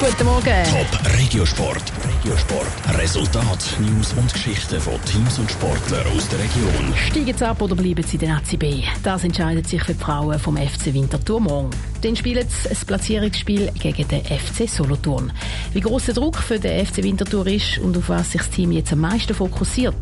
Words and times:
Guten 0.00 0.26
Morgen. 0.26 0.44
Top 0.44 1.18
Regiosport. 1.18 1.82
Regiosport. 2.06 2.98
Resultat, 3.00 3.76
News 3.80 4.12
und 4.12 4.32
Geschichten 4.32 4.80
von 4.80 4.94
Teams 5.04 5.40
und 5.40 5.50
Sportlern 5.50 6.06
aus 6.14 6.28
der 6.28 6.38
Region. 6.38 6.94
Steigen 7.10 7.36
sie 7.36 7.44
ab 7.44 7.60
oder 7.60 7.74
bleiben 7.74 8.04
sie 8.04 8.16
in 8.16 8.20
der 8.20 8.36
ACB? 8.36 8.84
Das 9.02 9.24
entscheidet 9.24 9.66
sich 9.66 9.82
für 9.82 9.94
die 9.94 9.98
Frauen 9.98 10.38
vom 10.38 10.56
FC 10.56 10.94
Winterthur 10.94 11.40
morgen. 11.40 11.70
Dann 12.02 12.14
spielen 12.14 12.46
sie 12.48 12.68
ein 12.68 12.76
Platzierungsspiel 12.86 13.72
gegen 13.72 14.06
den 14.06 14.22
FC 14.24 14.68
Solothurn. 14.68 15.32
Wie 15.72 15.80
groß 15.80 16.04
der 16.04 16.14
Druck 16.14 16.36
für 16.36 16.60
den 16.60 16.86
FC 16.86 17.02
Winterthur 17.02 17.48
ist 17.48 17.78
und 17.78 17.96
auf 17.96 18.08
was 18.08 18.30
sich 18.30 18.40
das 18.42 18.50
Team 18.50 18.70
jetzt 18.70 18.92
am 18.92 19.00
meisten 19.00 19.34
fokussiert, 19.34 19.96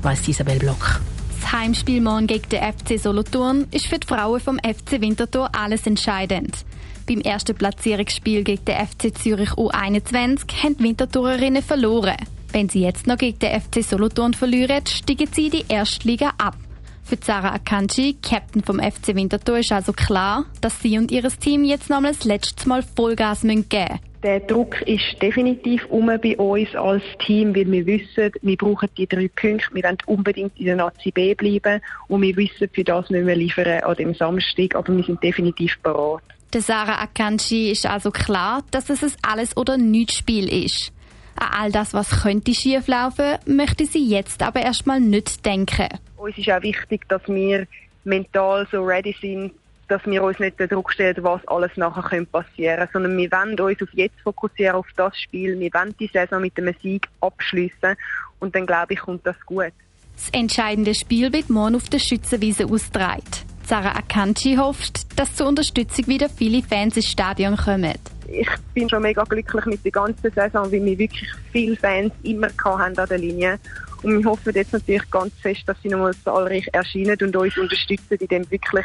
weiss 0.00 0.26
Isabel 0.26 0.60
Block. 0.60 1.02
Das 1.42 1.52
Heimspiel 1.52 2.00
morgen 2.00 2.26
gegen 2.26 2.48
den 2.48 2.62
FC 2.72 2.98
Solothurn 2.98 3.66
ist 3.70 3.84
für 3.84 3.98
die 3.98 4.06
Frauen 4.06 4.40
vom 4.40 4.58
FC 4.58 4.92
Winterthur 5.02 5.50
alles 5.54 5.86
entscheidend. 5.86 6.64
Beim 7.06 7.20
ersten 7.20 7.56
Platzierungsspiel 7.56 8.44
gegen 8.44 8.64
den 8.64 8.86
FC 8.86 9.16
Zürich 9.16 9.50
U21 9.50 10.62
haben 10.62 10.76
die 10.76 10.84
Winterthurerinnen 10.84 11.62
verloren. 11.62 12.16
Wenn 12.52 12.68
sie 12.68 12.82
jetzt 12.82 13.06
noch 13.06 13.16
gegen 13.16 13.38
den 13.38 13.60
FC 13.60 13.82
Solothurn 13.82 14.34
verlieren, 14.34 14.86
steigen 14.86 15.28
sie 15.32 15.46
in 15.46 15.50
die 15.50 15.64
erste 15.68 16.06
Liga 16.06 16.32
ab. 16.38 16.56
Für 17.02 17.16
Sarah 17.20 17.54
Akanji, 17.54 18.16
Captain 18.22 18.62
vom 18.62 18.78
FC 18.78 19.14
Winterthur, 19.14 19.58
ist 19.58 19.72
also 19.72 19.92
klar, 19.92 20.44
dass 20.60 20.80
sie 20.80 20.98
und 20.98 21.10
ihr 21.10 21.22
Team 21.22 21.64
jetzt 21.64 21.90
nochmals 21.90 22.18
das 22.18 22.26
letzte 22.26 22.68
Mal 22.68 22.82
Vollgas 22.82 23.42
geben 23.42 23.64
müssen. 23.70 24.00
Der 24.22 24.38
Druck 24.38 24.80
ist 24.82 25.20
definitiv 25.20 25.84
um 25.86 26.06
bei 26.06 26.36
uns 26.38 26.72
als 26.76 27.02
Team, 27.26 27.56
weil 27.56 27.70
wir 27.72 27.84
wissen, 27.86 28.30
wir 28.40 28.56
brauchen 28.56 28.88
die 28.96 29.08
drei 29.08 29.28
Punkte. 29.28 29.74
Wir 29.74 29.82
wollen 29.82 29.98
unbedingt 30.06 30.56
in 30.60 30.66
der 30.66 30.76
Nazi 30.76 31.10
B 31.10 31.34
bleiben 31.34 31.82
und 32.06 32.22
wir 32.22 32.36
wissen, 32.36 32.68
für 32.72 32.84
das 32.84 33.10
müssen 33.10 33.26
wir 33.26 33.34
liefern 33.34 33.82
an 33.82 33.96
dem 33.96 34.14
Samstag, 34.14 34.76
aber 34.76 34.96
wir 34.96 35.02
sind 35.02 35.22
definitiv 35.24 35.76
bereit. 35.80 36.22
Der 36.52 36.60
Sarah 36.60 37.00
Akanji 37.00 37.70
ist 37.70 37.86
also 37.86 38.10
klar, 38.10 38.62
dass 38.72 38.90
es 38.90 39.02
ein 39.02 39.12
Alles- 39.22 39.56
oder 39.56 39.78
Nichts-Spiel 39.78 40.52
ist. 40.64 40.92
An 41.36 41.48
all 41.50 41.72
das, 41.72 41.94
was 41.94 42.22
könnte 42.22 42.52
schieflaufen, 42.54 43.38
möchte 43.46 43.86
sie 43.86 44.06
jetzt 44.06 44.42
aber 44.42 44.60
erstmal 44.60 45.00
nicht 45.00 45.46
denken. 45.46 45.88
Uns 46.18 46.36
ist 46.36 46.50
auch 46.50 46.60
wichtig, 46.60 47.08
dass 47.08 47.22
wir 47.26 47.66
mental 48.04 48.68
so 48.70 48.84
ready 48.84 49.16
sind, 49.18 49.52
dass 49.88 50.04
wir 50.04 50.22
uns 50.22 50.38
nicht 50.40 50.60
den 50.60 50.68
Druck 50.68 50.92
stellen, 50.92 51.16
was 51.22 51.40
alles 51.48 51.74
nachher 51.76 52.24
passieren 52.26 52.76
könnte, 52.76 52.92
sondern 52.92 53.16
wir 53.16 53.30
wollen 53.32 53.58
uns 53.58 53.82
auf 53.82 53.88
jetzt 53.94 54.20
fokussieren, 54.20 54.76
auf 54.76 54.86
das 54.94 55.18
Spiel. 55.18 55.58
Wir 55.58 55.72
wollen 55.72 55.94
die 55.98 56.10
Saison 56.12 56.42
mit 56.42 56.58
einem 56.58 56.74
Sieg 56.82 57.08
abschließen 57.22 57.96
und 58.40 58.54
dann 58.54 58.66
glaube 58.66 58.92
ich, 58.92 59.00
kommt 59.00 59.26
das 59.26 59.40
gut. 59.46 59.72
Das 60.16 60.28
entscheidende 60.32 60.94
Spiel 60.94 61.32
wird 61.32 61.48
morgen 61.48 61.76
auf 61.76 61.88
der 61.88 61.98
Schützenwiese 61.98 62.66
ausgetragen. 62.66 63.22
Sarah 63.72 63.96
Akanji 63.96 64.56
hofft, 64.56 65.18
dass 65.18 65.34
zur 65.34 65.46
Unterstützung 65.46 66.06
wieder 66.06 66.28
viele 66.28 66.62
Fans 66.62 66.94
ins 66.94 67.08
Stadion 67.08 67.56
kommen. 67.56 67.94
Ich 68.28 68.46
bin 68.74 68.86
schon 68.86 69.00
mega 69.00 69.24
glücklich 69.24 69.64
mit 69.64 69.82
der 69.82 69.92
ganzen 69.92 70.30
Saison, 70.30 70.70
weil 70.70 70.84
wir 70.84 70.98
wirklich 70.98 71.26
viele 71.52 71.74
Fans 71.76 72.12
immer 72.22 72.48
haben 72.66 72.98
an 72.98 73.08
der 73.08 73.16
Linie. 73.16 73.58
Und 74.02 74.18
wir 74.18 74.30
hoffen 74.30 74.52
jetzt 74.54 74.74
natürlich 74.74 75.10
ganz 75.10 75.32
fest, 75.40 75.62
dass 75.64 75.78
sie 75.82 75.88
nochmal 75.88 76.12
zahlreich 76.22 76.68
erscheinen 76.70 77.16
und 77.22 77.34
uns 77.34 77.56
unterstützen 77.56 78.18
in 78.20 78.28
dem 78.28 78.50
wirklich 78.50 78.84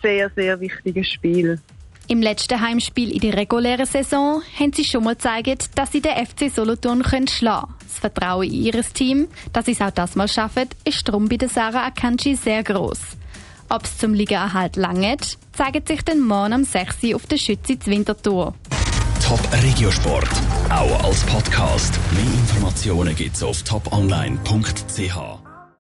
sehr, 0.00 0.30
sehr 0.30 0.58
wichtigen 0.58 1.04
Spiel. 1.04 1.60
Im 2.08 2.22
letzten 2.22 2.58
Heimspiel 2.58 3.12
in 3.12 3.20
der 3.20 3.36
regulären 3.36 3.84
Saison 3.84 4.40
haben 4.58 4.72
sie 4.72 4.84
schon 4.84 5.04
mal 5.04 5.14
gezeigt, 5.14 5.72
dass 5.74 5.92
sie 5.92 6.00
den 6.00 6.12
FC 6.12 6.50
Solothurn 6.50 7.02
können 7.02 7.28
schlagen 7.28 7.66
können. 7.66 7.86
Das 7.86 7.98
Vertrauen 7.98 8.44
in 8.44 8.62
ihr 8.62 8.82
Team, 8.94 9.28
dass 9.52 9.66
sie 9.66 9.72
es 9.72 9.82
auch 9.82 9.90
das 9.90 10.16
mal 10.16 10.26
schaffen, 10.26 10.70
ist 10.86 11.06
darum 11.06 11.28
bei 11.28 11.36
der 11.36 11.50
Sarah 11.50 11.84
Akanji 11.84 12.34
sehr 12.34 12.62
groß. 12.62 13.18
Ob 13.72 13.84
es 13.84 13.96
zum 13.96 14.12
Ligaerhalt 14.12 14.76
langt, 14.76 15.38
zeigt 15.54 15.88
sich 15.88 16.02
dann 16.02 16.20
morgen 16.20 16.52
am 16.52 16.64
6. 16.64 17.14
auf 17.14 17.26
der 17.26 17.38
Schütze 17.38 17.78
Winterthur. 17.86 18.54
Top 19.26 19.40
Regiosport, 19.62 20.28
auch 20.68 21.04
als 21.04 21.24
Podcast. 21.24 21.98
Mehr 22.12 22.34
Informationen 22.34 23.16
gibt's 23.16 23.42
auf 23.42 23.62
toponline.ch. 23.62 25.51